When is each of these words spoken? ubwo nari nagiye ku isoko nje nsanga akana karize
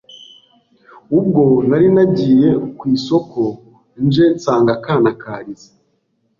ubwo 1.17 1.43
nari 1.69 1.87
nagiye 1.95 2.49
ku 2.77 2.83
isoko 2.95 3.39
nje 4.05 4.25
nsanga 4.35 4.71
akana 4.77 5.09
karize 5.21 5.69